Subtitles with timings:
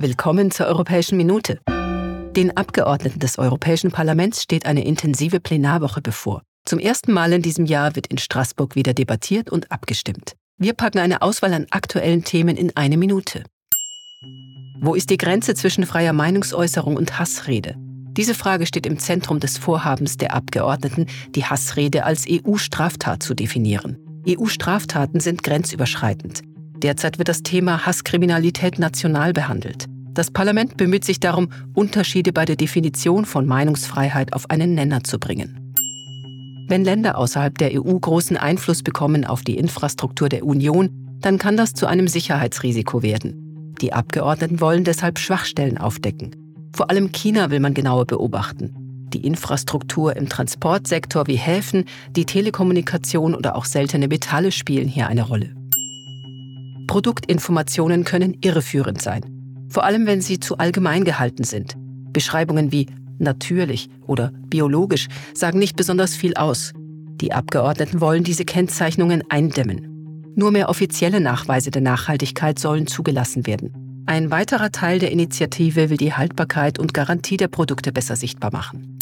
[0.00, 1.58] Willkommen zur Europäischen Minute.
[2.36, 6.42] Den Abgeordneten des Europäischen Parlaments steht eine intensive Plenarwoche bevor.
[6.64, 10.36] Zum ersten Mal in diesem Jahr wird in Straßburg wieder debattiert und abgestimmt.
[10.56, 13.42] Wir packen eine Auswahl an aktuellen Themen in eine Minute.
[14.80, 17.74] Wo ist die Grenze zwischen freier Meinungsäußerung und Hassrede?
[18.12, 23.98] Diese Frage steht im Zentrum des Vorhabens der Abgeordneten, die Hassrede als EU-Straftat zu definieren.
[24.28, 26.42] EU-Straftaten sind grenzüberschreitend.
[26.82, 29.86] Derzeit wird das Thema Hasskriminalität national behandelt.
[30.14, 35.18] Das Parlament bemüht sich darum, Unterschiede bei der Definition von Meinungsfreiheit auf einen Nenner zu
[35.18, 35.74] bringen.
[36.68, 41.56] Wenn Länder außerhalb der EU großen Einfluss bekommen auf die Infrastruktur der Union, dann kann
[41.56, 43.74] das zu einem Sicherheitsrisiko werden.
[43.80, 46.34] Die Abgeordneten wollen deshalb Schwachstellen aufdecken.
[46.74, 48.74] Vor allem China will man genauer beobachten.
[49.12, 55.22] Die Infrastruktur im Transportsektor wie Häfen, die Telekommunikation oder auch seltene Metalle spielen hier eine
[55.22, 55.57] Rolle.
[56.88, 59.22] Produktinformationen können irreführend sein,
[59.68, 61.76] vor allem wenn sie zu allgemein gehalten sind.
[62.12, 62.86] Beschreibungen wie
[63.18, 66.72] natürlich oder biologisch sagen nicht besonders viel aus.
[67.20, 70.32] Die Abgeordneten wollen diese Kennzeichnungen eindämmen.
[70.34, 74.04] Nur mehr offizielle Nachweise der Nachhaltigkeit sollen zugelassen werden.
[74.06, 78.98] Ein weiterer Teil der Initiative will die Haltbarkeit und Garantie der Produkte besser sichtbar machen.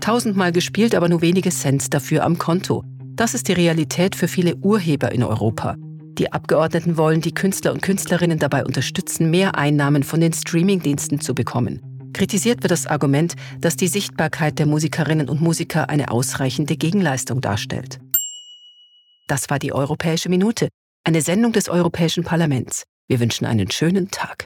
[0.00, 2.84] Tausendmal gespielt, aber nur wenige Cent dafür am Konto.
[3.16, 5.76] Das ist die Realität für viele Urheber in Europa.
[6.18, 11.34] Die Abgeordneten wollen die Künstler und Künstlerinnen dabei unterstützen, mehr Einnahmen von den Streamingdiensten zu
[11.34, 11.80] bekommen.
[12.12, 17.98] Kritisiert wird das Argument, dass die Sichtbarkeit der Musikerinnen und Musiker eine ausreichende Gegenleistung darstellt.
[19.26, 20.68] Das war die Europäische Minute,
[21.02, 22.84] eine Sendung des Europäischen Parlaments.
[23.08, 24.44] Wir wünschen einen schönen Tag.